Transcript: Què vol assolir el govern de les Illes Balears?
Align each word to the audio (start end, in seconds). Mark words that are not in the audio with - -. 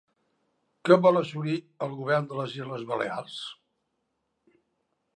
Què 0.89 0.97
vol 1.07 1.19
assolir 1.19 1.59
el 1.87 1.95
govern 2.01 2.27
de 2.33 2.41
les 2.41 2.57
Illes 2.65 2.89
Balears? 2.95 3.39